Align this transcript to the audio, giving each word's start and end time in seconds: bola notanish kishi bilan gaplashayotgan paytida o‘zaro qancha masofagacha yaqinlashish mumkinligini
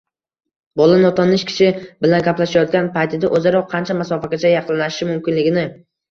bola 0.79 0.93
notanish 1.01 1.41
kishi 1.49 1.67
bilan 2.05 2.23
gaplashayotgan 2.27 2.87
paytida 2.95 3.29
o‘zaro 3.39 3.61
qancha 3.73 3.97
masofagacha 3.99 4.51
yaqinlashish 4.55 5.05
mumkinligini 5.11 5.67